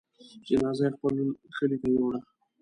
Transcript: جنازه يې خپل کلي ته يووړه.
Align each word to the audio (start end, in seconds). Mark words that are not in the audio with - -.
جنازه 0.47 0.83
يې 0.87 0.93
خپل 0.95 1.15
کلي 1.57 1.77
ته 1.81 1.87
يووړه. 1.93 2.19